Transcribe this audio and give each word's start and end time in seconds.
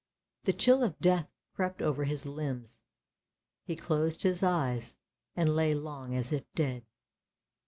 The 0.45 0.53
chill 0.53 0.81
of 0.81 0.97
death 0.97 1.29
crept 1.53 1.79
over 1.79 2.05
his 2.05 2.25
limbs; 2.25 2.81
he 3.65 3.75
closed 3.75 4.23
his 4.23 4.41
eyes 4.41 4.97
and 5.35 5.49
lay 5.55 5.75
long 5.75 6.15
as 6.15 6.33
if 6.33 6.51
dead. 6.55 6.87